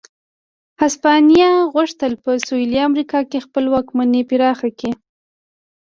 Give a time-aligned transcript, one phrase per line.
[0.81, 4.91] هسپانیا غوښتل په سوېلي امریکا کې خپله واکمني پراخه کړي.